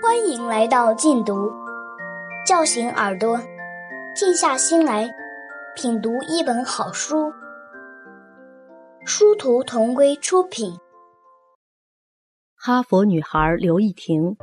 [0.00, 1.50] 欢迎来到禁读，
[2.46, 3.36] 叫醒耳朵，
[4.14, 5.08] 静下心来
[5.74, 7.32] 品读一本好书。
[9.04, 10.72] 殊途同归出品。
[12.54, 14.36] 哈佛女孩刘亦婷，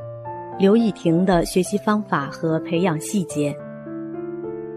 [0.60, 3.56] 刘亦婷的学习方法和培养细节。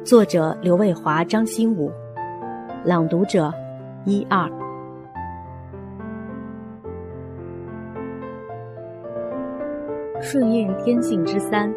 [0.05, 1.91] 作者刘卫华、张新武，
[2.85, 3.53] 朗读者
[4.05, 4.49] 一二。
[10.31, 11.73] 顺应天性之三，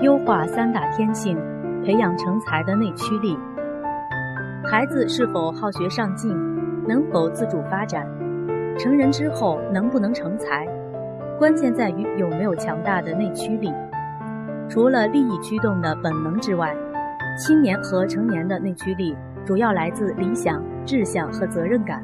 [0.00, 1.36] 优化三大天性，
[1.84, 3.36] 培养成才的内驱力。
[4.70, 6.30] 孩子是否好学上进，
[6.86, 8.06] 能否自主发展，
[8.78, 10.64] 成人之后能不能成才，
[11.40, 13.72] 关键在于有没有强大的内驱力。
[14.68, 16.72] 除了利益驱动的本能之外，
[17.36, 22.00] 青年和成年的内驱力主要来自理想、志向和责任感。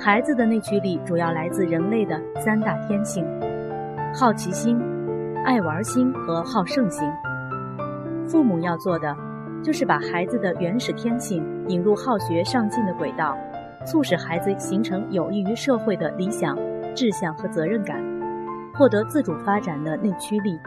[0.00, 3.24] 孩子的内驱力主要来自人类的三大天性。
[4.14, 4.80] 好奇心、
[5.44, 7.08] 爱玩心和好胜心。
[8.26, 9.14] 父母要做的，
[9.62, 13.36] 就是把孩子的原始天性引入好学上进的轨道，
[13.86, 16.58] 促使孩子形成有益于社会的理想、
[16.96, 18.02] 志向和责任感，
[18.74, 20.58] 获得自主发展的内驱力。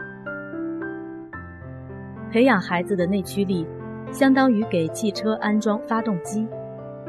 [2.30, 3.66] 培养孩子的内驱力，
[4.12, 6.48] 相当于给汽车安装发动机，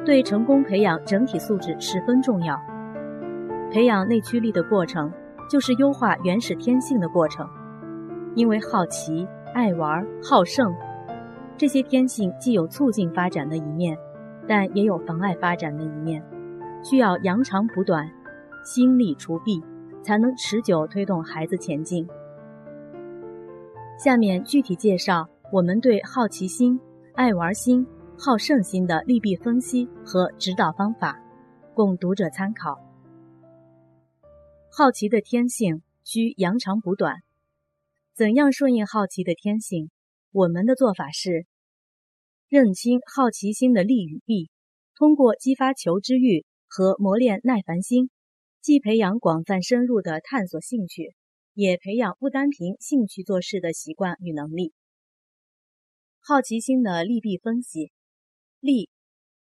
[0.04, 2.60] 对成功培养整体素质十分重要。
[3.72, 5.12] 培养内驱力的过程。
[5.54, 7.48] 就是优化原始天性的过程，
[8.34, 10.74] 因为好奇、爱玩、好胜，
[11.56, 13.96] 这些天性既有促进发展的一面，
[14.48, 16.24] 但也有妨碍发展的一面，
[16.84, 18.10] 需要扬长补短，
[18.66, 19.64] 心力除弊，
[20.02, 22.10] 才能持久推动孩子前进。
[24.00, 26.82] 下面具体介绍我们对好奇心、
[27.14, 27.86] 爱玩心、
[28.18, 31.16] 好胜心的利弊分析和指导方法，
[31.76, 32.83] 供读者参考。
[34.76, 37.22] 好奇的天性需扬长补短，
[38.16, 39.92] 怎样顺应好奇的天性？
[40.32, 41.46] 我们的做法是
[42.48, 44.50] 认清好奇心的利与弊，
[44.96, 48.10] 通过激发求知欲和磨练耐烦心，
[48.62, 51.14] 既培养广泛深入的探索兴趣，
[51.54, 54.74] 也培养不单凭兴趣做事的习惯与能力。
[56.20, 57.92] 好奇心的利弊分析：
[58.60, 58.90] 利，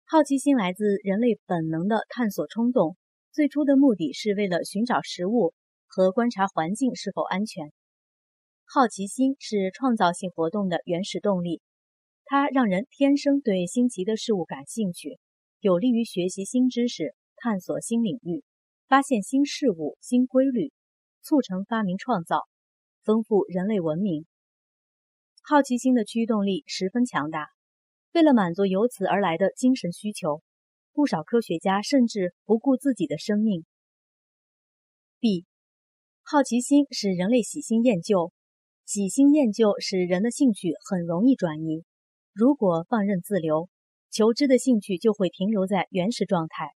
[0.04, 2.96] 好奇心来自人类本能的探索冲动。
[3.32, 5.54] 最初的目的是为了寻找食物
[5.86, 7.72] 和观察环境是否安全。
[8.66, 11.62] 好奇心是创造性活动的原始动力，
[12.26, 15.18] 它让人天生对新奇的事物感兴趣，
[15.60, 18.44] 有利于学习新知识、探索新领域、
[18.86, 20.70] 发现新事物、新规律，
[21.22, 22.46] 促成发明创造，
[23.02, 24.26] 丰富人类文明。
[25.42, 27.48] 好奇心的驱动力十分强大，
[28.12, 30.42] 为了满足由此而来的精神需求。
[30.92, 33.64] 不少科学家甚至不顾自己的生命。
[35.20, 35.46] B，
[36.22, 38.32] 好奇心使人类喜新厌旧，
[38.84, 41.84] 喜新厌旧使人的兴趣很容易转移。
[42.32, 43.68] 如果放任自流，
[44.10, 46.70] 求知的兴趣就会停留在原始状态，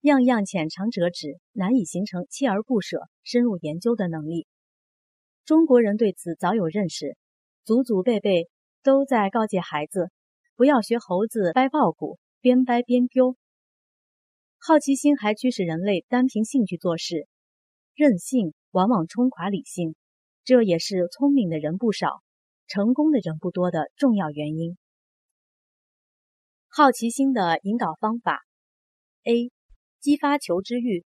[0.00, 4.46] 样样浅尝辄止，难以形成锲而不舍、深入研究的能力。
[5.44, 7.16] 中国人对此早有认识，
[7.64, 8.48] 祖祖辈辈
[8.82, 10.10] 都在告诫孩子，
[10.56, 13.36] 不要学猴子掰苞谷，边掰边丢。
[14.62, 17.26] 好奇心还驱使人类单凭兴趣做事，
[17.94, 19.94] 任性往往冲垮理性，
[20.44, 22.20] 这也是聪明的人不少、
[22.66, 24.76] 成功的人不多的重要原因。
[26.68, 28.44] 好奇心的引导方法
[29.24, 29.50] ：A.
[29.98, 31.06] 激发求知欲，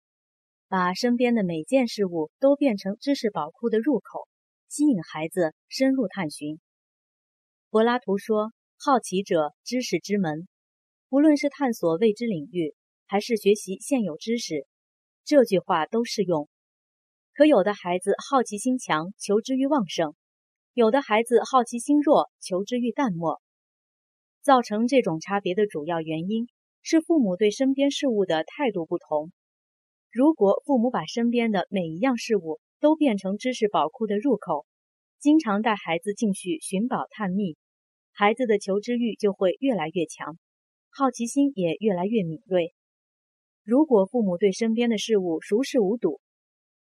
[0.69, 4.29] 把身边的每件事物都变成知识宝库的入口，
[4.69, 6.61] 吸引孩子深入探寻。
[7.69, 10.47] 柏拉图说：“好奇者，知识之门。”
[11.11, 12.73] 无论是探索未知领域。
[13.11, 14.65] 还是学习现有知识，
[15.25, 16.47] 这句话都适用。
[17.33, 20.13] 可有的孩子好奇心强，求知欲旺盛；
[20.73, 23.41] 有的孩子好奇心弱，求知欲淡漠。
[24.41, 26.47] 造成这种差别的主要原因
[26.83, 29.33] 是父母对身边事物的态度不同。
[30.09, 34.65] 如果父母把身边的每一样事物都变成知识宝库的入口，
[35.19, 37.57] 经常带孩子进去寻宝探秘，
[38.13, 40.37] 孩子的求知欲就会越来越强，
[40.89, 42.73] 好奇心也越来越敏锐。
[43.71, 46.19] 如果父母对身边的事物熟视无睹，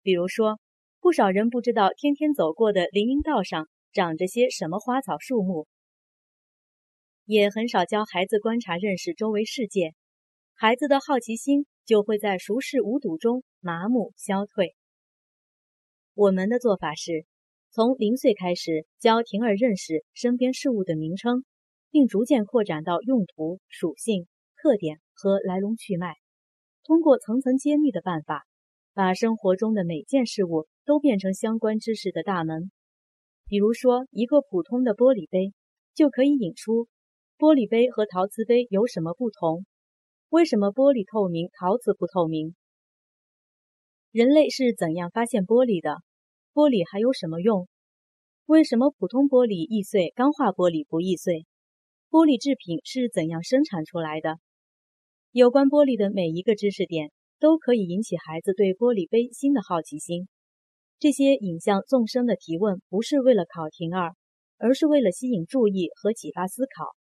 [0.02, 0.60] 比如说，
[1.00, 5.66] 不少人不知道天天走过的林荫道上长着些什么花草树木，
[7.24, 9.94] 也很少教孩子观察认识周围世界，
[10.52, 14.76] 孩子的好奇心就会在熟视无睹中麻木消退。
[16.12, 17.24] 我们的做法是，
[17.70, 21.46] 从零岁开始教婷儿认识身边事物的名称，
[21.90, 24.26] 并逐渐扩展到用途、属性、
[24.60, 26.16] 特点和来龙去脉。
[26.84, 28.44] 通过层层揭秘的办法，
[28.92, 32.70] 把生活中的每件事物都变成相关知识的大门。
[33.46, 35.54] 比如说，一个普通的玻璃杯
[35.94, 36.88] 就可以引出
[37.38, 39.64] 玻璃杯和陶瓷杯有什么不同？
[40.28, 42.54] 为什么玻璃透明，陶瓷不透明？
[44.10, 46.02] 人类是怎样发现玻璃的？
[46.52, 47.66] 玻璃还有什么用？
[48.46, 51.46] 为什么普通玻璃易碎，钢化玻璃不易碎？
[52.10, 54.38] 玻璃制品是怎样生产出来的？
[55.34, 57.10] 有关玻璃的每一个知识点
[57.40, 60.28] 都可以引起孩子对玻璃杯新的好奇心。
[61.00, 64.14] 这些影像纵深的提问不是为了考婷儿，
[64.58, 66.94] 而是为了吸引注意和启发思考。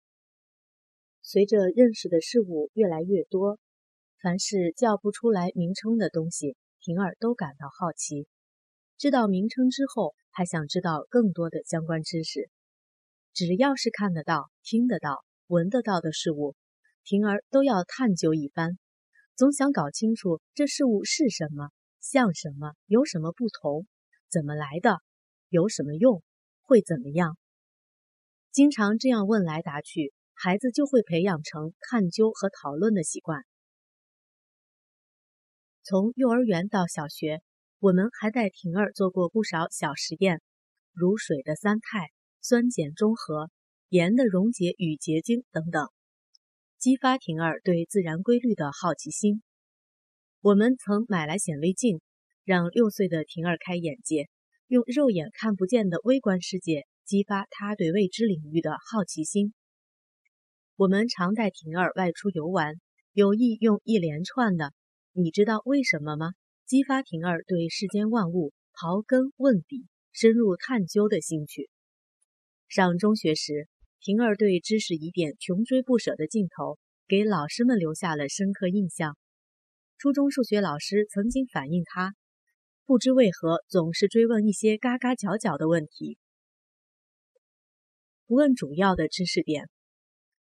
[1.22, 3.58] 随着认识的事物越来越多，
[4.22, 8.28] 凡是叫不出来名称的东西，婷儿都感到好奇。
[8.96, 10.14] 知道名称之后。
[10.32, 12.48] 还想知道更多的相关知识，
[13.34, 16.54] 只要是看得到、听得到、闻得到的事物，
[17.10, 18.78] 婷儿都要探究一番，
[19.34, 23.88] 总想搞清楚这事物是什么、像什么、有什么不同、
[24.30, 25.00] 怎么来的、
[25.48, 26.22] 有什么用、
[26.62, 27.36] 会怎么样。
[28.52, 33.42] 经常这样问来答去，孩子就会培养成探究和讨论的习惯。
[35.82, 37.42] 从幼儿园到小学。
[37.80, 40.42] 我们还带婷儿做过不少小实验，
[40.92, 42.10] 如水的三态、
[42.42, 43.50] 酸碱中和、
[43.88, 45.88] 盐的溶解与结晶等等，
[46.80, 49.42] 激发婷儿对自然规律的好奇心。
[50.40, 52.00] 我们曾买来显微镜，
[52.42, 54.30] 让六岁的婷儿开眼界，
[54.66, 59.52] 用肉眼看不见的微观世界激发她对未知领域的好奇心。
[60.76, 62.80] 我们常带婷儿外出游玩，
[63.12, 64.72] 有意用一连串的
[65.12, 66.30] “你知道为什么吗？”
[66.64, 71.68] 激发婷儿对世间万物刨根问底、深入探究的兴趣。
[72.68, 73.68] 上中学时，
[74.02, 79.18] 婷儿对知识疑点穷追不舍的劲头，给老师们留下了深刻印象。
[79.98, 82.14] 初中数学老师曾经反映他，
[82.86, 86.16] 不知为何总是追问一些嘎嘎角角的问题，
[88.26, 89.68] 不问主要的知识点。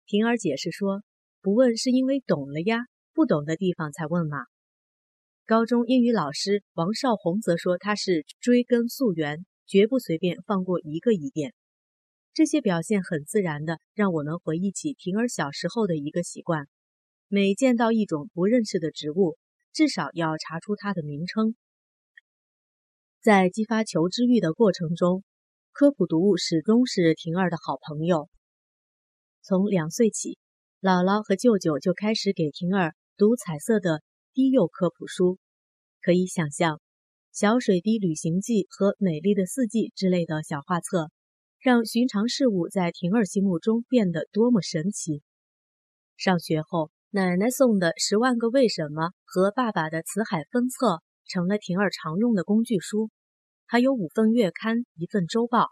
[0.04, 1.02] 婷儿解释说，
[1.40, 2.80] 不问是因为懂了呀，
[3.14, 4.36] 不懂的地方才问嘛。
[5.46, 11.54] 高中英语老师王少红则说：“他是追根溯源，绝不随便放过一个疑点。”
[12.36, 16.68] 这些表现很自然的让我们回忆起婷儿小时候的一个习惯：
[17.28, 19.38] 每见到一种不认识的植物，
[19.72, 21.56] 至少要查出它的名称。
[23.22, 25.24] 在激发求知欲的过程中，
[25.72, 28.28] 科普读物始终是婷儿的好朋友。
[29.40, 30.36] 从两岁起，
[30.82, 34.02] 姥姥和舅舅就开始给婷儿读彩色的。
[34.34, 35.38] 低幼科普书，
[36.02, 36.76] 可以想象，
[37.32, 41.10] 《小水滴旅行记》和《美丽的四季》之类的小画册，
[41.66, 45.24] 让寻常事物在婷儿心目中变得多么神奇。
[46.16, 50.86] 上学后，奶奶送的《十万个为什么》和爸爸的《辞海分册》
[51.24, 53.10] 成了婷儿常用的工具书，
[53.66, 55.62] 还有五份月刊、一份周报：《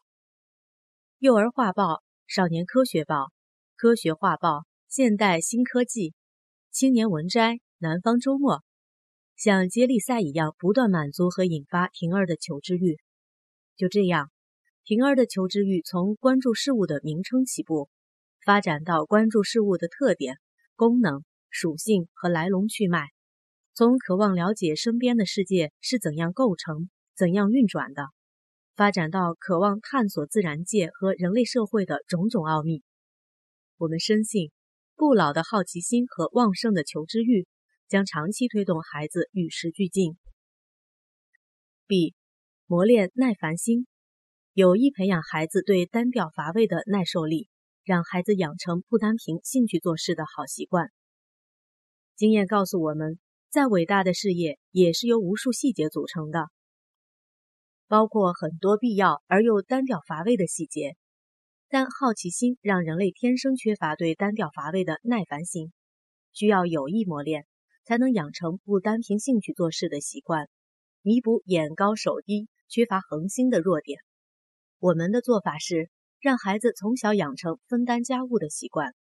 [1.20, 1.84] 幼儿画报》
[2.26, 3.14] 《少年科学报》
[3.76, 4.48] 《科学画报》
[4.88, 6.10] 《现代新科技》
[6.72, 7.52] 《青年文摘》。
[7.78, 8.64] 南方周末
[9.36, 12.98] 像接力赛一样，不断满足和引发婷儿的求知欲。
[13.76, 14.32] 就这样，
[14.84, 17.88] 婷儿的求知欲从关注事物的名称起步，
[18.44, 20.36] 发展到关注事物的特点、
[20.76, 23.06] 功能、属性和来龙去脉；
[23.72, 28.08] 从渴望了解身边的世界是怎样构成、怎样运转的，
[28.76, 32.82] 发展到渴望探索自然界和人类社会的种种奥秘。
[33.78, 34.50] 我们深信，
[34.94, 37.46] 不老的好奇心和旺盛的求知欲。
[37.86, 40.16] 将长期推动孩子与时俱进。
[41.86, 42.14] B.
[42.66, 43.86] 磨练耐烦心，
[44.54, 47.48] 有意培养孩子对单调乏味的耐受力，
[47.82, 50.92] 让孩子养成不单凭兴趣做事的好习惯。
[52.14, 53.18] 经验告诉我们，
[53.50, 56.50] 再伟大的事业也是由无数细节组成的，
[57.88, 60.94] 包括很多必要而又单调乏味的细节。
[61.68, 65.72] 但好奇心让人类天生缺乏对单调乏味的耐烦心，
[66.32, 67.44] 需要有意磨练。
[67.84, 70.48] 才能养成不单凭兴趣做事的习惯，
[71.02, 73.98] 弥补眼高手低、缺乏恒心的弱点。
[74.84, 75.88] 我们的做法是
[76.20, 78.94] 让孩子从小养成分担家务的习惯，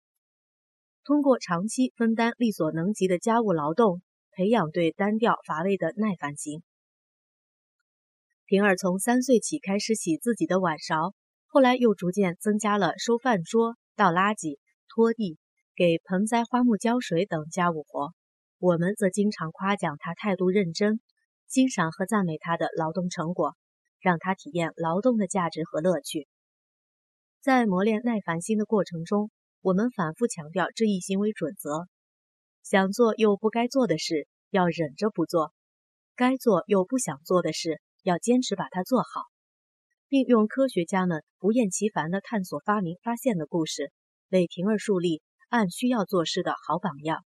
[1.02, 6.62] 通过长期分担力所能及的家务劳动，培养对单调乏味的耐烦心。
[8.44, 11.14] 平儿从三岁起开始洗自己的碗勺，
[11.48, 15.36] 后来又逐渐增加了收饭桌、倒垃圾、拖地、
[15.74, 18.12] 给盆栽花木浇水等家务活。
[18.60, 21.00] 我们则经常夸奖他态度认真，
[21.48, 23.56] 欣赏和赞美他的劳动成果，
[24.02, 26.28] 让他体验劳动的价值和乐趣。
[27.40, 29.30] 在磨练耐烦心的过程中，
[29.62, 31.86] 我们反复强调这一行为准则：
[32.62, 35.52] 想做又不该做的事，要忍着不做；
[36.14, 39.22] 该做又不想做的事，要坚持把它做好，
[40.08, 43.92] 并用科学家们不厌其烦的探索、发明、发现的故事，
[44.30, 47.24] 为婷儿树立按需要做事的好榜样。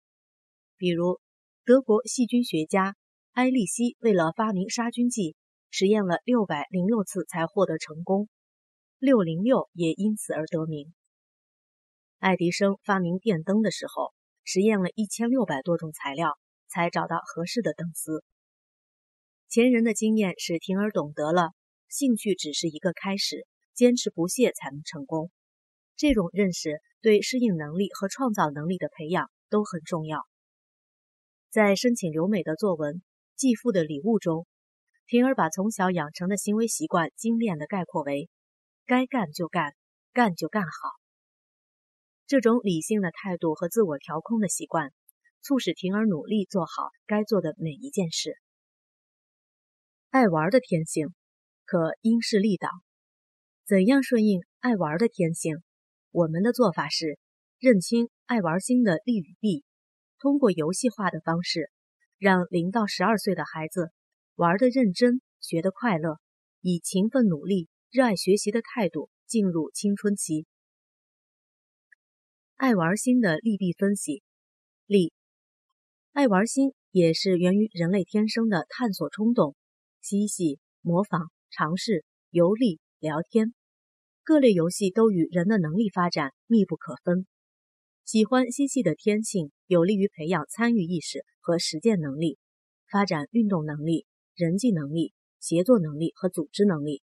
[0.77, 1.19] 比如，
[1.65, 2.95] 德国细菌学家
[3.33, 5.37] 埃利希为了发明杀菌剂，
[5.71, 8.29] 实验了六百零六次才获得成功，
[8.99, 10.93] 六零六也因此而得名。
[12.19, 14.13] 爱迪生发明电灯的时候，
[14.45, 18.25] 实验了一千六百多种材料，才找到合适的灯丝。
[19.49, 21.53] 前人的经验使婷儿懂得了，
[21.89, 25.31] 兴趣只是一个开始，坚持不懈才能成功。
[25.97, 30.27] 这种认识对适应能力和创造能力的培养都很重要。
[31.51, 32.97] 在申请留美的作文
[33.37, 34.47] 《继父的礼物》中，
[35.09, 38.29] 婷儿把从小养成的行为习惯精炼地概括为：
[38.85, 39.75] 该干就干，
[40.13, 40.71] 干就干好。
[42.27, 44.93] 这种理性的态度和自我调控的习惯，
[45.41, 48.37] 促使婷儿努力做好该做的每一件事。
[50.11, 51.15] 爱玩的天性
[51.65, 52.69] 可因势利导，
[53.67, 55.57] 怎样顺应爱玩的天性？
[56.11, 57.19] 我们的做法是
[57.59, 59.65] 认清爱玩心的利与弊，
[60.19, 61.71] 通过游戏化的方式，
[62.19, 63.91] 让零到十二岁的孩子
[64.39, 66.21] 玩的认真，学得快乐，
[66.61, 70.47] 以勤奋努力、热爱学习的态度进入青春期。
[72.55, 74.23] 爱玩心的利弊分析：
[74.87, 75.13] 利，
[76.13, 79.57] 爱玩心也是源于人类天生的探索冲动、
[80.01, 83.53] 嬉戏、模仿、尝试、游历、聊天，
[84.23, 87.27] 各类游戏都与人的能力发展密不可分。
[88.05, 92.39] 喜欢嬉戏的天性有利于培养参与意识和实践能力，
[92.89, 94.07] 发展运动能力、
[94.39, 97.03] 人际能力、协作能力和组织能力。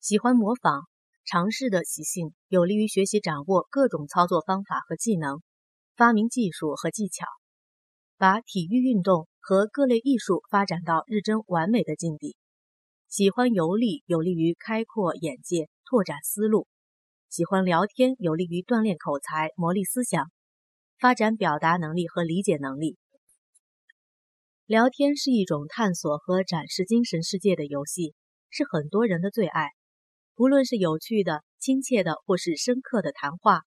[0.00, 0.88] 喜欢模仿。
[1.28, 5.42] 尝试的习性有利于学习掌握各种操作方法和技能，
[5.96, 7.26] 发明技术和技巧，
[8.16, 12.36] 把体育运动和各类艺术发展到日臻完美的境地。
[13.08, 16.68] 喜欢游历有利于开阔眼界、拓展思路；
[17.28, 20.30] 喜欢聊天有利于锻炼口才、磨砺思想、
[21.00, 22.98] 发展表达能力和理解能力。
[24.66, 28.16] 聊天是一种探索和展示精神世界的游戏，
[28.50, 29.68] 是很多人的最爱。
[30.34, 33.62] 不论是有趣的、亲切的，或是深刻的谈话，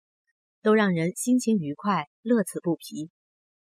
[0.61, 3.09] 都让人心情愉快、乐此不疲。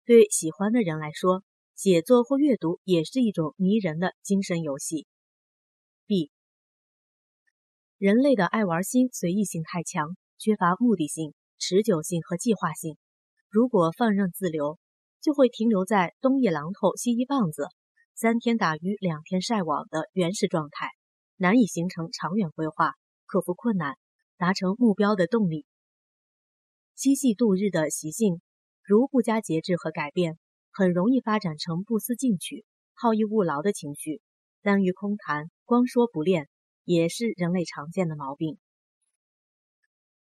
[0.04, 1.44] 对喜欢的人来说，
[1.76, 5.06] 写作或阅读也是一种迷人的精神游戏。
[6.08, 6.32] B，
[7.96, 12.96] 人类的爱玩心随意性太强，缺乏目的性、持久性和计划性。
[13.48, 14.80] 如果放任自流，
[15.20, 17.68] 就会停留在东一榔头西一棒子、
[18.14, 20.88] 三天打鱼两天晒网的原始状态。
[21.36, 22.92] 难以形成长远规划，
[23.24, 23.96] 克服困难，
[24.36, 25.64] 达成目标的动力。
[26.94, 28.42] 嬉戏度日的习性，
[28.82, 30.38] 如不加节制和改变，
[30.70, 34.20] 很容易发展成不思进取、好逸恶劳的情绪。
[34.60, 36.46] 耽于空谈，光说不练，
[36.84, 38.58] 也是人类常见的毛病。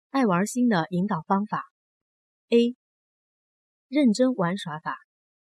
[0.10, 1.64] 爱玩心的引导方法
[2.50, 2.76] ：A.
[3.88, 4.96] 认真玩耍法，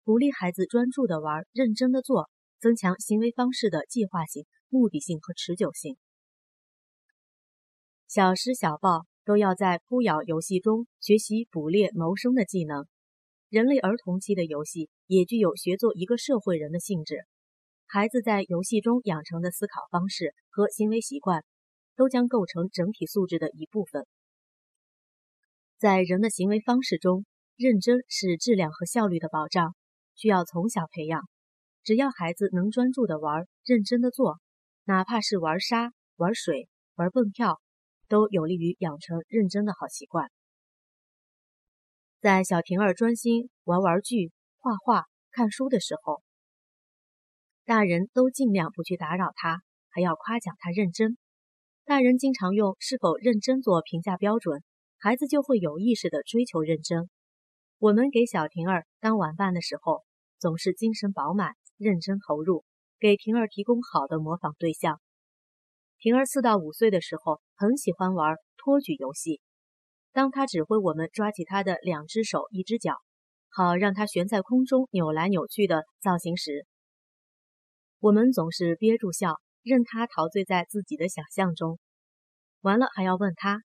[0.04, 4.46] 鼓励孩子专注的玩，认真的做，增强行为方式的计划性。
[4.68, 5.96] 目的性和持久性。
[8.10, 12.86] 小时小报都要在扑咬游戏中学习捕猎谋生的技能。
[13.48, 17.26] 人类儿童期的游戏也具有学做一个社会人的性质。
[17.86, 21.46] 孩子在游戏中养成的思考方式和行为习惯，
[21.96, 24.06] 都将构成整体素质的一部分。
[25.78, 27.26] 在人的行为方式中，
[27.58, 29.76] 认真是质量和效率的保障，
[30.16, 31.22] 需要从小培养。
[31.84, 34.40] 只要孩子能专注的玩，认真的做。
[34.84, 37.62] 哪怕是玩沙、玩水、玩蹦跳，
[38.10, 40.30] 都有利于养成认真的好习惯。
[42.20, 46.22] 在小婷儿专心玩玩具、画画、看书的时候，
[47.64, 51.18] 大人都尽量不去打扰他，还要夸奖他认真。
[51.86, 54.62] 大人经常用是否认真做评价标准，
[54.98, 57.10] 孩子就会有意识的追求认真。
[57.78, 60.04] 我们给小婷儿当晚伴的时候，
[60.40, 62.64] 总是精神饱满、认真投入。
[62.98, 65.02] 给婷儿提供好的模仿对象。
[66.00, 69.42] 婷儿四到五岁的时候很喜欢玩托举游戏。
[70.14, 72.96] 当他指挥我们抓起他的两只手、一只脚，
[73.50, 76.66] 好让他悬在空中扭来扭去的造型时，
[78.00, 81.78] 我们总是憋住笑，任他陶醉在自己的想象中。
[82.62, 83.62] 完了还要问他：“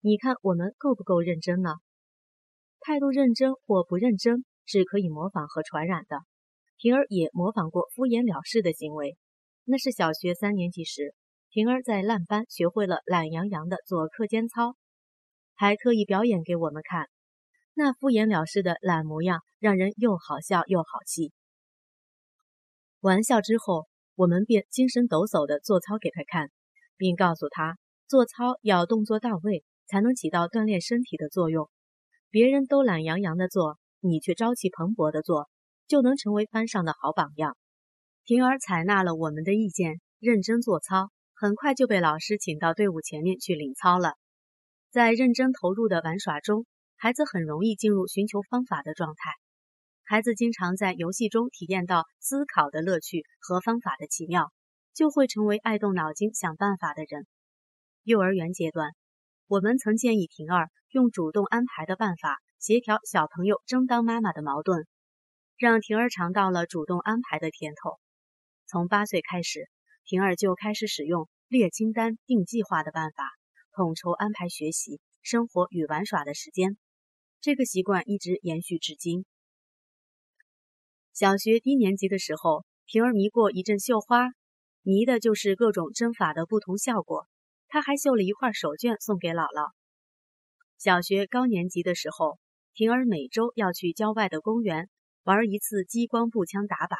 [0.00, 1.74] 你看我们够不够认真呢？”
[2.84, 6.18] 态度认真或不认真是可以模仿和传染的。
[6.78, 9.16] 婷儿也模仿过敷衍了事的行为，
[9.64, 11.14] 那是小学三年级时，
[11.50, 14.74] 婷儿在烂班学会了懒洋洋的做课间操，
[15.54, 17.08] 还特意表演给我们看。
[17.74, 21.32] 那敷衍了事的懒模样，让人又好笑又好气，
[23.00, 23.86] 玩笑之后，
[24.16, 26.50] 我们便精神抖擞地做操给他看，
[26.96, 31.70] 并告诉他做操要动作到位，才能起到锻炼身体的作用。
[32.32, 35.50] 别人都懒洋洋的做，你却朝气蓬勃的做，
[35.86, 37.58] 就能成为班上的好榜样。
[38.24, 44.14] 婷儿采纳了我们的意见，认真做操，很快就被老师请到队伍前面去领操了。
[44.90, 46.64] 在认真投入的玩耍中，
[46.96, 49.30] 孩子很容易进入寻求方法的状态。
[50.02, 54.50] 孩子经常在游戏中体验到思考的乐趣和方法的奇妙，
[54.94, 57.26] 就会成为爱动脑筋想办法的人。
[58.04, 58.92] 幼儿园阶段，
[59.52, 64.86] 我们曾建议婷儿用主动安排的办法协调小朋友争当妈妈的矛盾，
[65.58, 67.98] 让婷儿尝到了主动安排的甜头。
[68.66, 69.68] 从八岁开始，
[70.06, 73.28] 婷儿就开始使用列清单、定计划的办法，
[73.72, 76.78] 统筹安排学习、生活与玩耍的时间。
[77.42, 79.26] 这个习惯一直延续至今。
[81.12, 84.30] 小学低年级的时候，婷儿迷过一阵绣花，
[84.80, 87.26] 迷的就是各种针法的不同效果。
[87.72, 89.70] 他还绣了一块手绢送给姥姥。
[90.76, 92.38] 小学高年级的时候，
[92.74, 94.90] 婷儿每周要去郊外的公园
[95.22, 96.98] 玩一次激光步枪打靶。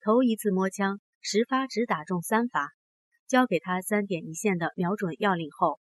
[0.00, 2.68] 头一次摸枪，十发只打中三发。
[3.26, 5.80] 教给他三点一线的瞄准要领后，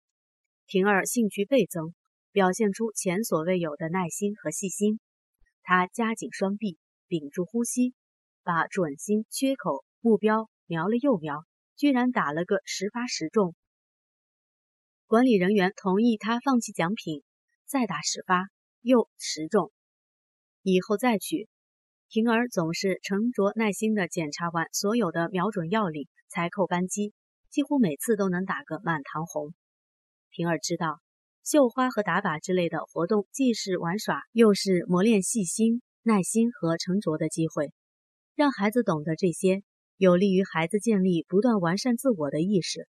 [0.66, 1.94] 婷儿兴趣倍增，
[2.34, 5.00] 表现出前所未有的耐心和细心。
[5.64, 7.94] 他夹紧双臂，屏住呼吸，
[8.44, 11.46] 把准心缺口目标瞄了又瞄，
[11.78, 13.56] 居然打了个十发十中。
[15.10, 17.24] 管理人员同意他放弃奖品，
[17.66, 18.50] 再打十发，
[18.82, 19.72] 又十中，
[20.64, 21.48] 以后再去。
[22.10, 27.14] 婷儿总是沉着耐心地检查完所有的瞄准要领，才扣扳机，
[27.50, 29.54] 几乎每次都能打个满堂红。
[30.30, 31.00] 平儿知道，
[31.42, 37.72] 绣花和打靶之类的活动既是玩耍，又是磨练细心、耐心和沉着的机会。
[38.36, 39.64] 让孩子懂得这些，
[39.96, 42.90] 有利于孩子建立不断完善自我的意识。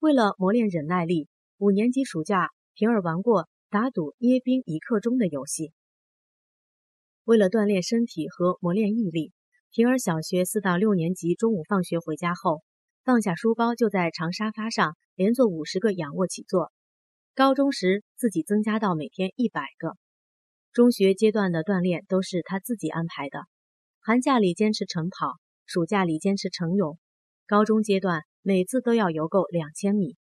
[0.00, 5.72] 为了磨练忍耐力，五年级暑假，平儿玩过打赌捏冰一刻钟的游戏。
[7.24, 9.32] 为了锻炼身体和磨练毅力，
[9.70, 12.62] 平儿小学四到六年级中午放学回家后，
[13.04, 16.72] 放下书包就在长沙发上连做五十个仰卧起坐。
[17.34, 19.96] 高中时自己增加到每天一百个。
[20.74, 23.46] 中学阶段的锻炼都是他自己安排的，
[24.00, 26.98] 寒假里坚持晨跑，暑假里坚持晨泳。
[27.46, 30.18] 高中阶段每次都要游够两千米。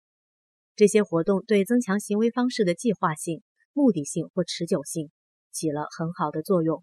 [0.76, 5.10] 这些活动对增强行为方式的计划性、目的性或持久性
[5.52, 6.82] 起了很好的作用。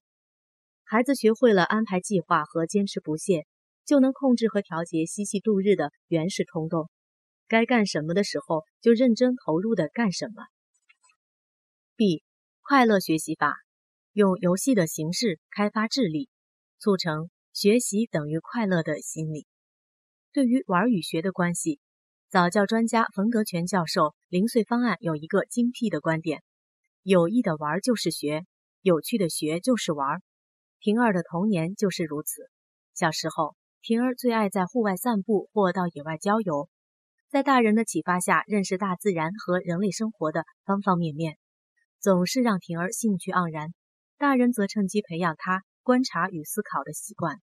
[0.84, 3.46] 孩子学会了安排计划和坚持不懈，
[3.86, 6.90] 就能控制和调节嬉戏度日的原始冲动。
[7.48, 10.46] 该干什么的时候就认真投入的干什么。
[11.98, 12.24] B
[12.62, 13.56] 快乐学习法，
[14.14, 16.30] 用游戏的形式开发智力，
[16.80, 19.46] 促成学习等于快乐的心理。
[20.32, 21.82] 对于玩与学的关系，
[22.32, 26.42] 早教专家冯德全教授零碎方案有一个精辟的观点：
[27.04, 28.46] 有益的玩就是学，
[28.82, 30.24] 有趣的学就是玩。
[30.80, 32.50] 婷儿的童年就是如此。
[32.96, 36.70] 小时候，婷儿最爱在户外散步或到野外郊游，
[37.30, 41.38] 在大人的启发下认识大自然和人类生活的方方面面，
[42.00, 43.74] 总是让婷儿兴趣盎然。
[44.18, 47.42] 大人则趁机培养她观察与思考的习惯。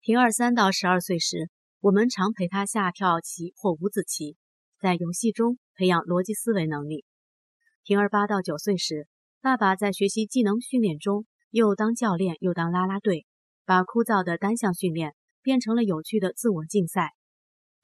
[0.00, 1.50] 婷儿三到十二岁时，
[1.82, 4.36] 我们常陪他下跳棋或五子棋，
[4.78, 7.04] 在游戏中培养逻辑思维能力。
[7.82, 9.08] 婷儿八到九岁时，
[9.40, 11.26] 爸爸在学习技能训练中。
[11.50, 13.26] 又当教练又当啦啦队，
[13.64, 17.14] 把枯燥的单项训练变成了有趣的自我竞赛。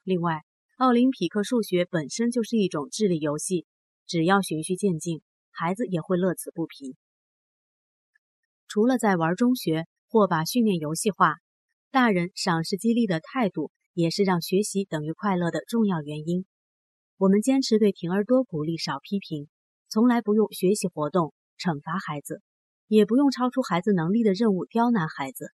[0.03, 0.43] 另外，
[0.77, 3.67] 奥林匹克数学本身就是一种智力游戏，
[4.07, 6.95] 只要循序渐进，孩子也会乐此不疲。
[8.69, 11.35] 除了在玩中学或把训练游戏化，
[11.91, 16.45] 大人赏识激励的态度也是让学习等于快乐的重要原因。
[17.17, 19.49] 我们坚持对婷儿多鼓励少批评，
[19.89, 22.41] 从来不用学习活动惩罚孩子。
[22.87, 25.51] 也不用超出孩子能力的任务刁难孩子，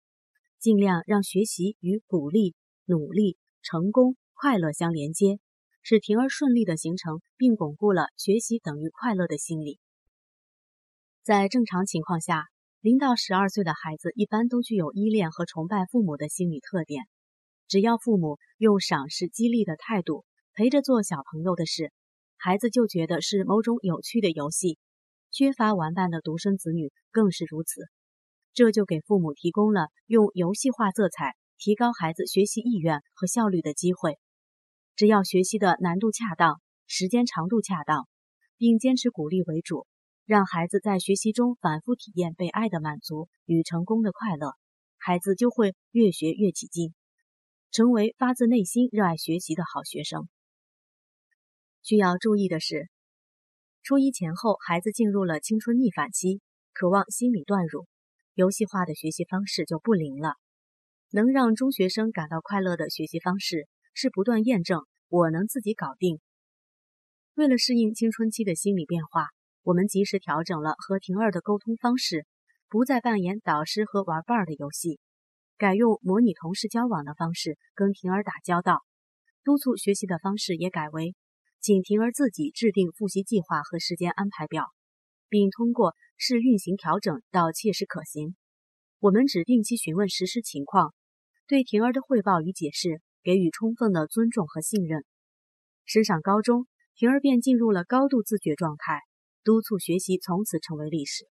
[0.60, 2.54] 尽量让学习与鼓励、
[2.86, 5.40] 努力、成功、快乐相连接，
[5.82, 9.80] 使婷儿顺利的形成并巩固了学习等于快乐的心理。
[11.24, 12.46] 在正常情况下，
[12.82, 17.08] 零到十二岁的孩子一般都具有依恋和崇拜父母的心理特点。
[17.68, 21.92] 只要父母用赏识激励的态度陪着做小朋友的事，
[22.38, 24.78] 孩子就觉得是某种有趣的游戏。
[25.32, 27.82] 缺乏玩伴的独生子女更是如此，
[28.54, 34.20] 这就给父母提供了用游戏化色彩提高孩子学习意愿和效率的机会。
[34.96, 38.08] 只要学习的难度恰当，时间长度恰当，
[38.58, 39.88] 并坚持鼓励为主，
[40.28, 44.54] 让孩子在学习中反复体验被爱的满足与成功的快乐，
[45.00, 46.94] 孩子就会越学越起劲，
[47.74, 50.30] 成为发自内心热爱学习的好学生。
[51.82, 52.88] 需要注意的是，
[53.82, 56.40] 初一前后，孩子进入了青春逆反期，
[56.72, 57.88] 渴望心理断乳，
[58.36, 60.36] 游戏化的学习方式就不灵了。
[61.10, 66.22] 能让中学生感到快乐的学习方式是不断验证“我能自己搞定”。
[67.34, 69.30] 为了适应青春期的心理变化，
[69.64, 72.28] 我们及时调整了和婷儿的沟通方式，
[72.70, 75.00] 不再扮演导师和玩伴的游戏，
[75.58, 78.84] 改用模拟同事交往的方式跟婷儿打交道。
[79.44, 81.16] 督促学习的方式也改为。
[81.60, 84.66] 请婷儿自己制定复习计划和时间安排表，
[85.30, 88.36] 并通过试运行调整到切实可行。
[89.00, 90.94] 我们只定期询问实施情况，
[91.48, 95.06] 对婷儿的汇报与解释给予充分的尊重和信任。
[95.86, 99.00] 升上高中，婷儿便进入了高度自觉状态，
[99.46, 101.30] 督促学习从此成为历史。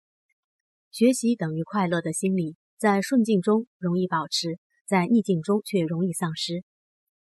[0.93, 6.65] 学习等于快乐的心理，在顺境中容易保持，在逆境中却容易丧失。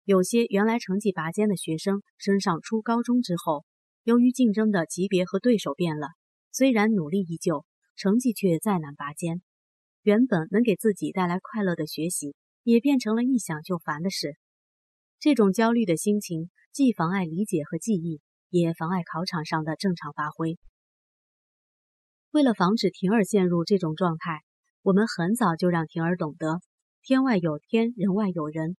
[0.05, 3.67] 有些原来成绩拔尖的学生，升上初高中之后，
[4.05, 6.09] 由于竞争的级别和对手变了，
[6.51, 9.43] 虽然努力依旧，成绩却再难拔尖。
[10.01, 14.39] 原本能给自己带来快乐的学习，也变成了一想就烦的事。
[15.21, 20.57] 这种焦虑的心情，既妨碍理解和记忆，也妨碍考场上的正常发挥。
[22.31, 24.43] 为了防止婷儿陷入这种状态，
[24.85, 26.61] 我们很早就让婷儿懂得
[27.03, 28.77] “天外有天，人外有人”。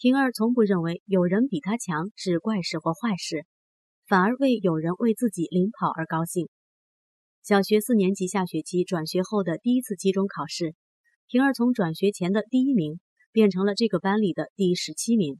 [0.00, 3.44] 婷儿从不认为有人比他强是怪事或坏事，
[4.06, 6.48] 反而为有人为自己领跑而高兴。
[7.42, 10.74] 小学四年级下学期转学后的第一次期中考试，
[11.28, 12.98] 婷儿从转学前的第一名
[13.30, 15.38] 变成了这个班里的第十七名，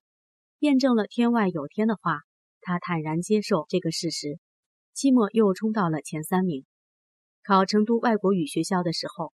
[0.59, 2.19] 验证了“天外有天”的话。
[2.61, 4.39] 她坦然接受这个事实，
[4.93, 6.67] 期末又冲到了前三名。
[7.43, 9.33] 考成都外国语学校的时候，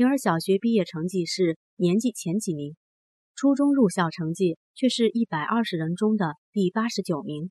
[0.00, 2.74] 婷儿小学毕业成绩是年级前几名。
[3.34, 7.50] 初中入校成绩却是一百二十人中的第八十九名，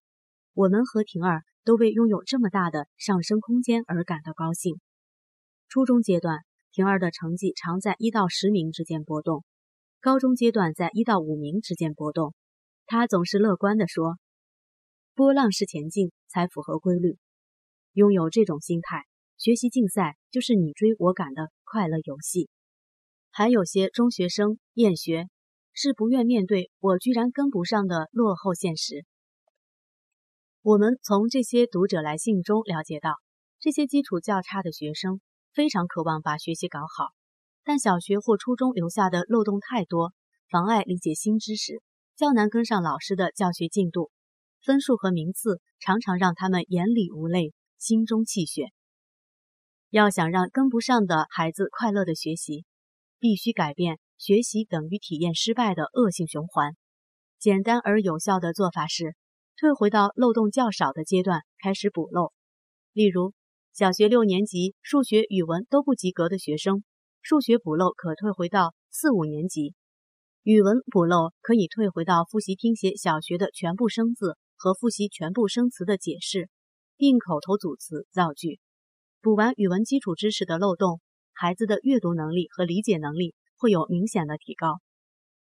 [0.56, 4.80] 我们和婷儿都为拥有这么大的上升空间而感到高兴。
[5.68, 6.40] 初中阶段，
[6.72, 9.44] 婷儿的成绩常在一到十名之间波动；
[10.02, 12.34] 高中阶段，在一到五名之间波动。
[12.88, 14.18] 她总是乐观地说
[15.14, 17.20] ：“波浪式前进才符合规律。”
[17.94, 19.04] 拥有这种心态，
[19.38, 22.50] 学习竞赛就是你追我赶的快乐游戏。
[23.32, 25.28] 还有些中学生厌学。
[25.82, 29.06] 是不愿面对我居然跟不上的落后现实。
[30.62, 33.14] 我们从这些读者来信中了解到，
[33.62, 35.22] 这些基础较差的学生
[35.54, 37.14] 非常渴望把学习搞好，
[37.64, 40.12] 但小学或初中留下的漏洞太多，
[40.50, 41.82] 妨碍理解新知识，
[42.18, 44.12] 较难跟上老师的教学进度，
[44.62, 48.74] 分数和名次常常让他们眼里无泪，心中气血。
[49.90, 52.66] 要想让跟不上的孩子快乐的学习，
[53.20, 54.00] 必须改变。
[54.20, 56.76] 学习等于体验失败的恶性循环。
[57.40, 59.16] 简单而有效的做法是，
[59.56, 62.34] 退回到漏洞较少的阶段开始补漏。
[62.92, 63.34] 例如，
[63.72, 66.84] 小学六年级数学、语文都不及格的学生，
[67.22, 69.74] 数学补漏可退回到四五年级；
[70.44, 76.50] 语文补漏可以退回到复习听写小学的全部生字和复习全部生词的解释，
[76.98, 78.60] 并口头组词造句。
[79.22, 81.02] 补完语文基础知识的漏洞，
[81.34, 83.36] 孩子的阅读能力和理解能力。
[83.62, 84.80] 会有明显的提高，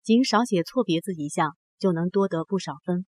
[0.01, 3.05] 仅少写错别字一项就能多得不少分。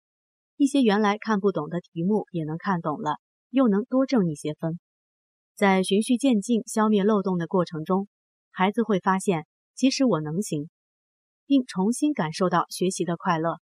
[0.58, 3.19] 一些原来看不懂的题目也能看懂了，
[3.51, 4.80] 又能多挣一些分。
[5.54, 8.08] 在循序渐进消灭漏洞的过程中，
[8.49, 10.71] 孩子会发现，其实我能行，
[11.45, 13.60] 并重新感受到学习的快乐。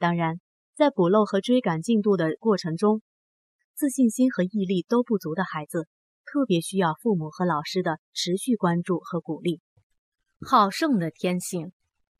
[0.00, 0.40] 当然，
[0.74, 3.02] 在补漏和追赶进度的过程中，
[3.76, 5.86] 自信心和毅力都不足的孩子，
[6.24, 9.60] 特别需要父母和老师的持续关注和鼓励。
[10.40, 11.72] 好胜的天性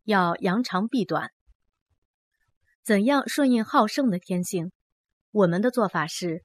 [0.04, 1.30] 要扬长避短。
[2.82, 4.72] 怎样顺应好胜的天性？
[5.30, 6.42] 我们的做法是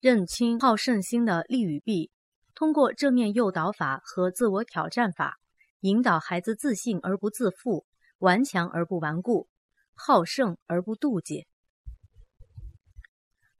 [0.00, 2.10] 认清好胜心的利与弊，
[2.54, 5.38] 通过正面诱导法和自我挑战法，
[5.80, 7.84] 引导孩子自信而不自负，
[8.18, 9.48] 顽强而不顽固，
[9.94, 11.46] 好胜而不妒忌。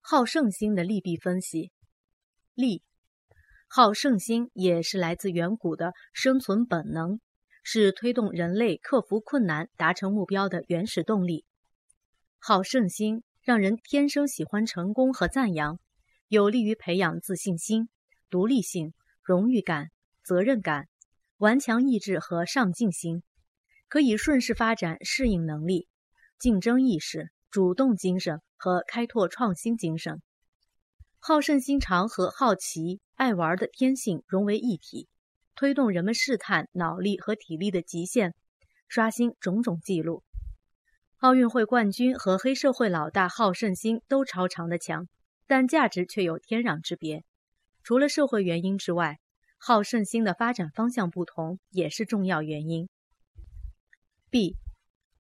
[0.00, 1.72] 好胜心的利弊分析：
[2.54, 2.82] 利，
[3.66, 7.20] 好胜心也是来自远古的生存本能。
[7.66, 11.46] 是推动人类克服困难、达成目标的原始动力。
[12.38, 15.80] 好胜心让人天生喜欢成功和赞扬，
[16.28, 17.88] 有利于培养自信心、
[18.28, 19.88] 独立性、荣誉感、
[20.22, 20.88] 责任感、
[21.38, 23.22] 顽强意志和上进心，
[23.88, 25.88] 可以顺势发展适应能力、
[26.38, 30.20] 竞争意识、主动精神和开拓创新精神。
[31.26, 35.08] 好胜心常和好奇、爱玩的天性融为一体。
[35.54, 38.34] 推动人们试探脑力和体力的极限，
[38.88, 40.22] 刷新种种记录。
[41.20, 45.08] 奥运会冠军和黑社会老大好胜心都超常的强，
[45.46, 47.24] 但价值却有天壤之别。
[47.82, 49.18] 除了社会原因之外，
[49.56, 52.90] 好胜心的发展方向不同也是重要原因。
[54.28, 54.58] B，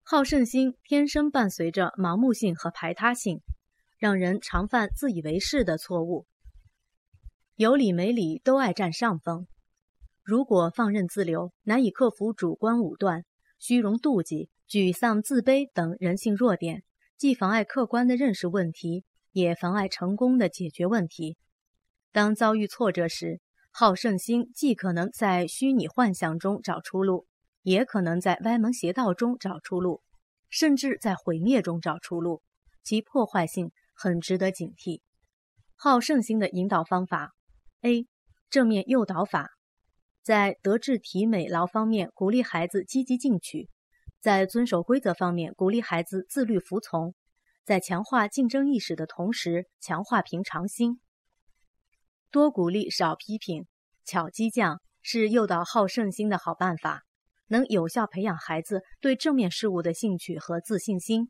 [0.02, 3.42] 好胜心天生伴随着盲目性和排他性，
[4.02, 6.26] 让人常犯自以为是的错误。
[7.56, 9.46] 有理没理都爱占上风。
[10.24, 13.26] 如果放任自流，难以克服主观武断、
[13.60, 16.82] 虚荣妒忌、沮丧自卑等人性弱点，
[17.16, 21.38] 既妨碍客观的认识问题，也妨碍成功的解决问题。
[22.12, 27.28] 当遭遇挫折时，好胜心既可能在虚拟幻想中找出路，
[27.62, 30.02] 也可能在歪门邪道中找出路，
[30.50, 32.42] 甚至在毁灭中找出路，
[32.82, 35.02] 其破坏性很值得警惕。
[35.76, 37.36] 好胜心的引导方法
[37.82, 38.08] ：A.
[38.50, 39.52] 正面诱导法，
[40.24, 43.70] 在德智体美劳方面鼓励孩子积极进取，
[44.20, 47.14] 在遵守规则方面鼓励孩子自律服从，
[47.64, 51.00] 在强化竞争意识的同时强化平常心。
[52.32, 53.68] 多鼓励，少批评，
[54.04, 57.04] 巧激将是诱导好胜心的好办法，
[57.48, 61.30] 能有效培养孩子对正面事物的兴趣和自信心。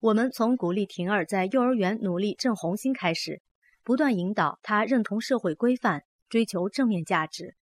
[0.00, 3.42] 我们从鼓励婷儿在幼儿园努力正红心开始，
[3.84, 7.54] 不断引导她认同社会规范，追求正面价值。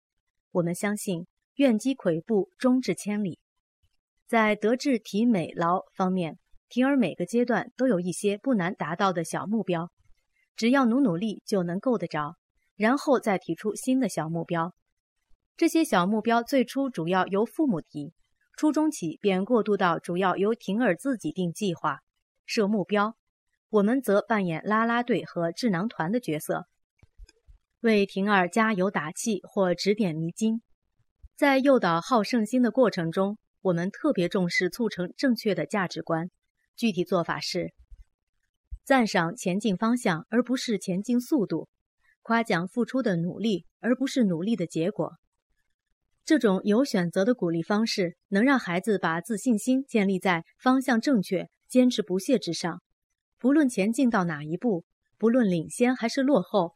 [0.53, 3.41] 我们相信，愿积跬步，终至千里。
[4.29, 9.91] 在德智体美劳方面，婷儿每个阶段都有一些不难达到的小目标。
[10.55, 12.37] 只要努努力就能够得着，
[12.77, 14.75] 然后再提出新的小目标。
[15.57, 18.13] 这些小目标最初主要由父母提，
[18.57, 21.99] 初中起便过渡到主要由婷儿自己定计划、
[22.49, 23.15] 设目标。
[23.69, 26.67] 我们则扮演啦啦队和智囊团的角色，
[27.81, 30.63] 为婷儿加油打气或指点迷津。
[31.37, 36.31] 在诱导好胜心的过程中，我们特别重视促成正确的价值观。
[36.75, 37.75] 具体做法是。
[38.85, 41.69] 赞赏前进方向，而不是前进速度；
[42.23, 45.13] 夸奖付出的努力，而不是努力的结果。
[46.25, 52.83] 这种有选择的鼓励方式，能让孩子把自信心建立在方向正确、坚持不懈之上。
[53.39, 54.85] 不论前进到哪一步，
[55.17, 56.75] 不论领先还是落后，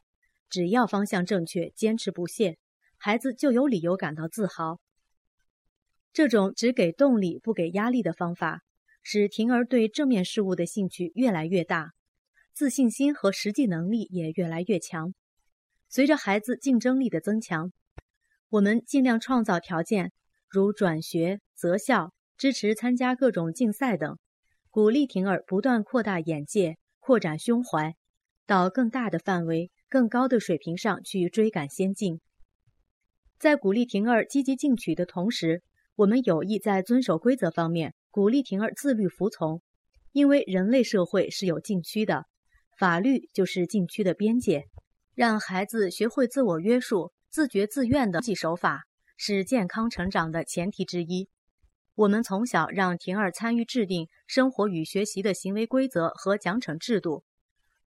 [0.49, 2.57] 只要方向正确、坚持不懈，
[2.97, 4.79] 孩子就有理由感到自豪。
[6.13, 8.61] 这种只给动力不给压力的方法，
[9.01, 11.91] 使婷儿对正面事物的兴趣越来越大。
[12.53, 15.15] 自信心和实际能力也越来越强。
[15.89, 17.73] 随着孩子竞争力的增强，
[18.49, 20.11] 我们尽量创造条件，
[20.47, 24.19] 如转学、择校、支持参加各种竞赛等，
[24.73, 27.95] 鼓励婷儿不断扩大眼界、扩展胸怀，
[28.47, 32.21] 到更大的范围、更高的水平上去追赶先进。
[33.37, 35.61] 在鼓励婷儿积极进取的同时，
[35.93, 39.61] 我们有意在遵守规则方面鼓励婷儿自律服从，
[40.11, 42.25] 因为人类社会是有禁区的。
[42.75, 44.65] 法律就是禁区的边界，
[45.13, 48.85] 让孩子学会自我约束、自觉自愿的记守法，
[49.17, 51.29] 是健康成长的前提之一。
[51.95, 57.23] 我们从小让婷儿参与制定生活与学习的行为规则和奖惩制度，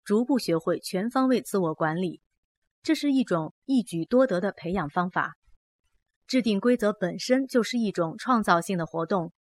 [0.05, 2.21] 逐步学会全方位自我管理，
[2.81, 5.35] 这是一种一举多得的培养方法。
[6.25, 9.33] 制定规则本身就是一种创造性的活动，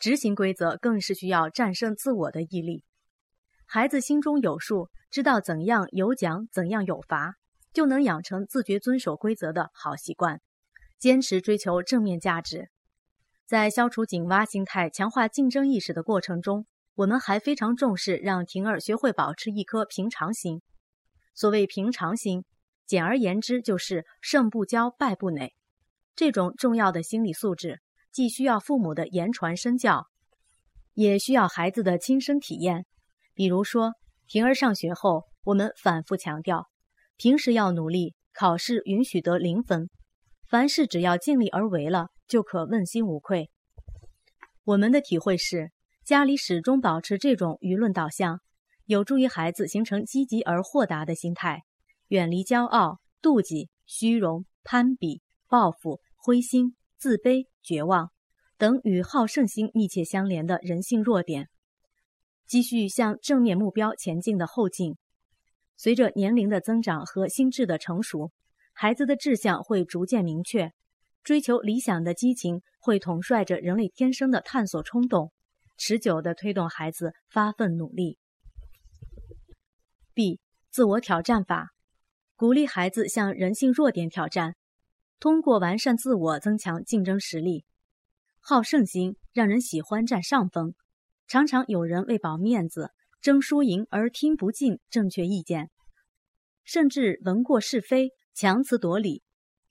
[0.00, 2.82] 执行规则更是需要战胜自我的毅力。
[3.66, 7.34] 孩子心中有数，知道怎样有奖，怎样有罚，
[7.72, 10.40] 就能养成自觉遵守规则的好习惯，
[10.98, 12.70] 坚持追求正面价值。
[13.48, 20.60] 在消除井蛙心态、强化竞争意识的过程中，我们还非常重视让婷儿学会保持一颗平常心。
[21.34, 22.44] 所谓平常心，
[22.84, 25.54] 简而言之就是胜不骄，败不馁。
[26.14, 27.80] 这种重要的心理素质，
[28.12, 30.08] 既需要父母的言传身教，
[30.92, 32.84] 也需要孩子的亲身体验。
[33.32, 33.94] 比如说，
[34.26, 36.66] 婷儿上学后，我们反复强调，
[37.16, 39.88] 平时要努力，考试允许得零分，
[40.46, 43.50] 凡事只要尽力而为了，就可问心无愧。
[44.64, 45.72] 我们的体会是，
[46.04, 48.40] 家里始终保持这种舆论导向，
[48.84, 51.64] 有助于孩子形成积极而豁达的心态，
[52.08, 58.10] 远离骄傲、妒忌、虚荣、攀比、报复、灰心、自卑、绝望
[58.58, 61.48] 等与好胜心密切相连的人性弱点。
[62.46, 64.96] 继续向正面目标前进的后劲。
[65.76, 68.32] 随着年龄的增长和心智的成熟，
[68.72, 70.72] 孩子的志向会逐渐明确，
[71.28, 75.30] 追求理想的激情会统帅着人类天生的探索冲动，
[75.76, 78.16] 持久地推动孩子发奋努力。
[80.14, 80.40] B.
[80.70, 81.72] 自我挑战法，
[82.34, 84.54] 鼓励孩子向人性弱点挑战。
[85.20, 87.66] 通过完善自我增强竞争实力。
[88.40, 90.72] 好胜心让人喜欢占上风，
[91.26, 95.68] 常常有人为保面子争输赢而听不进正确意见，
[96.64, 99.22] 甚至闻过是非，强词夺理。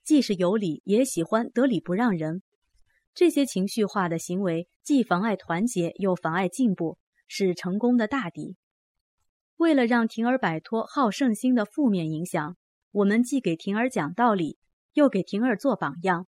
[0.07, 2.41] 既是有理，也喜欢得理不让人。
[3.13, 8.55] 这些情绪化的行为既妨碍团结，又妨碍进步，是成功的大敌。
[9.57, 12.55] 为了让婷儿摆脱好胜心的负面影响，
[12.91, 14.57] 我们既给婷儿讲道理，
[14.93, 16.25] 又给婷儿做榜样，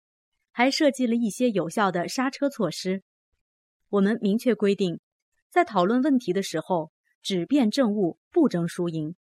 [0.50, 3.04] 还设计了一些有效的刹车措施。
[3.90, 4.98] 我们明确规定，
[5.50, 6.90] 在讨论问题的时候，
[7.22, 9.12] 只辩证物，不争输赢；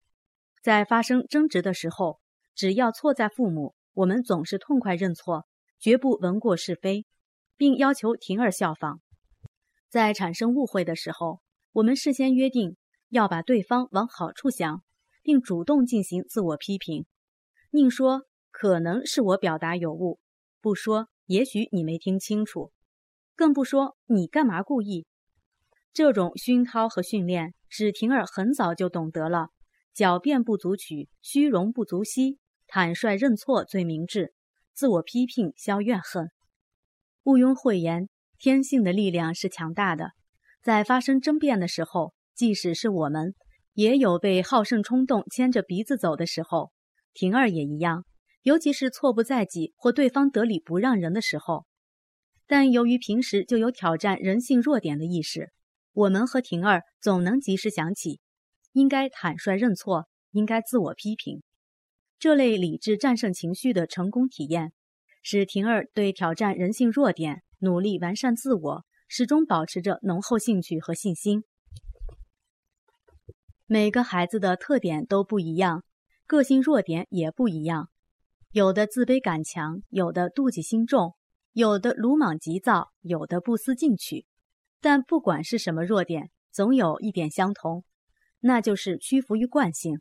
[0.62, 2.20] 在发生争执的时候，
[2.54, 5.46] 只要错在父母，我们总是痛快认错，
[5.78, 7.06] 绝不闻过是非。
[7.58, 9.00] 并要求婷儿效仿，
[9.88, 11.40] 在产生误会的时候，
[11.72, 12.76] 我们事先约定
[13.08, 14.82] 要把对方往好处想，
[15.22, 17.06] 并主动进行自我批评，
[17.70, 20.20] 宁说可能是我表达有误，
[20.60, 22.72] 不说也许你没听清楚，
[23.34, 25.06] 更不说你干嘛故意。
[25.94, 29.48] 这种熏陶和训练使婷儿很早就懂得了
[29.94, 34.32] 狡辩不足取，虚荣不足惜，坦率认错最明智，
[34.74, 36.30] 自我批评消怨恨。
[37.22, 40.10] 毋庸讳言，天性的力量是强大的。
[40.62, 43.34] 在发生争辩的时候，即使是我们，
[43.72, 46.72] 也有被好胜冲动牵着鼻子走的时候。
[47.14, 48.04] 婷儿也一样，
[48.42, 51.66] 尤其是错不在己或对方得理不让人的时候。
[52.46, 55.50] 但由于平时就有挑战人性弱点的意识，
[55.92, 58.20] 我们和婷儿总能及时想起，
[58.72, 61.42] 应该坦率认错，应该自我批评。
[62.18, 64.72] 这类理智战胜情绪的成功体验。
[65.22, 71.42] 使婷儿对挑战人性弱点、努力完善自我，始终保持着浓厚兴趣和信心。
[73.66, 75.82] 每个孩子的特点都不一样，
[76.26, 77.90] 个性弱点也不一样。
[78.52, 81.16] 有的自卑感强，有的妒忌心重，
[81.52, 84.26] 有的鲁莽急躁，有的不思进取。
[84.80, 87.84] 但不管是什么弱点，总有一点相同，
[88.38, 90.00] 那就是屈服于惯性。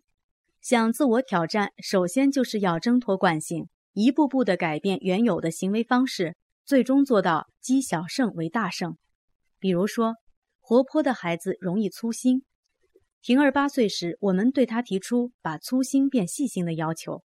[0.66, 3.70] 想自我挑战，首先就是要挣脱惯性。
[3.94, 8.98] 一步步的改变原有的行为方式，最终做到积小胜为大胜。
[9.60, 10.16] 比如说，
[10.60, 12.46] 活泼的孩子容易粗心。
[13.22, 17.22] 婷儿八岁时，我们对他提出把粗心变细心的要求。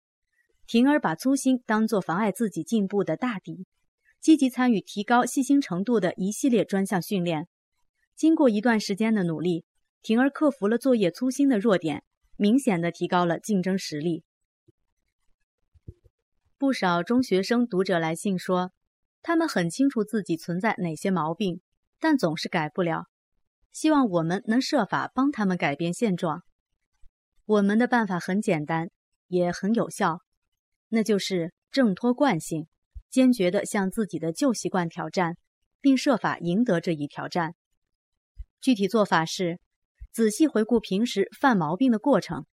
[0.66, 3.66] 婷儿把粗心当作妨碍自己进步的大敌，
[4.20, 7.46] 积极参与提高细心程度的一系列专项训练。
[8.16, 9.64] 经过一段时间的努力，
[10.02, 12.02] 婷儿克服了作业粗心的弱点，
[12.40, 14.22] 明显的提高了竞争实力。
[16.56, 18.70] 不少中学生读者来信说，
[19.22, 21.60] 他们很清楚自己存在哪些毛病，
[21.98, 23.06] 但总是改不了，
[23.72, 26.44] 希望我们能设法帮他们改变现状。
[27.44, 28.90] 我们的办法很简单，
[29.26, 30.20] 也很有效，
[30.90, 32.68] 那就是挣脱惯性，
[33.10, 35.36] 坚决地向自己的旧习惯挑战，
[35.80, 37.56] 并设法赢得这一挑战。
[38.60, 39.58] 具体做法是，
[40.18, 42.44] 仔细回顾平时犯毛病的过程。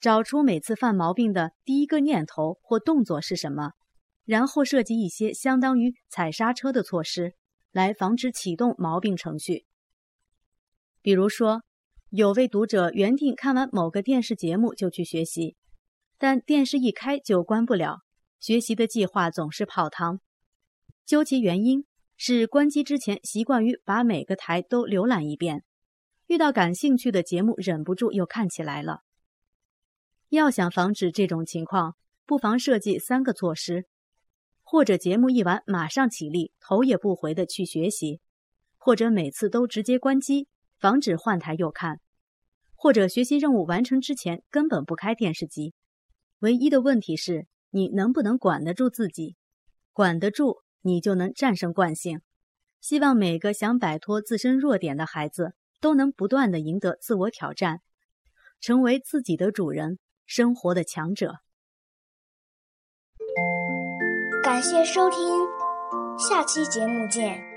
[0.00, 3.74] 找出每次犯毛病的第一个念头或动作是什么，
[4.24, 7.34] 然后设计一些相当于踩刹车的措施，
[7.70, 9.66] 来防止启动毛病程序。
[11.00, 11.62] 比如说，
[12.10, 15.54] 有位读者原定看完某个电视节目就去学习，
[16.18, 18.00] 但电视一开就关不了，
[18.40, 20.18] 学习的计划总是泡汤。
[21.04, 21.84] 究其原因，
[22.16, 25.62] 是关机之前习惯于把每个台都浏览一遍，
[26.26, 29.00] 遇到感兴趣的节目忍不住又看起来了。
[30.28, 33.86] 要想防止这种情况，不妨设计三个措施：
[34.62, 38.20] 或者节目一完马上起立，头也不回的去学习；
[38.76, 41.98] 或者每次都直接关机，防止换台又看；
[42.74, 45.74] 或者学习任务完成之前根本不开电视机。
[46.40, 49.36] 唯一的问题是你能不能管得住自己？
[49.92, 52.20] 管得住，你就能战胜惯性。
[52.80, 55.54] 希望每个想摆脱自身弱点的孩子
[55.86, 57.80] 都能不断的赢得自我挑战，
[58.60, 60.00] 成为自己的主人。
[60.24, 61.36] 生活的强者。
[64.42, 65.18] 感谢收听，
[66.18, 67.55] 下期节目见。